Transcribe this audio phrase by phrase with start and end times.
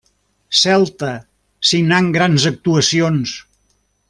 [0.59, 1.11] Celta,
[1.73, 3.37] signant grans actuacions.